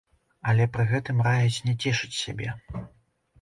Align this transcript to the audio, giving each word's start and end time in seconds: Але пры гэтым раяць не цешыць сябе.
Але 0.53 0.65
пры 0.77 0.85
гэтым 0.91 1.21
раяць 1.27 1.59
не 1.67 1.75
цешыць 1.85 2.19
сябе. 2.23 2.49